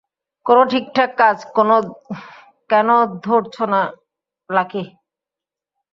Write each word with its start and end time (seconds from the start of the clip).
কোনো 0.45 0.61
ঠিকঠাক 0.71 1.11
কাজ 1.17 1.37
কেনো 2.69 2.97
ধরছো 3.23 3.63
না, 3.73 3.81
লাকি? 4.49 4.83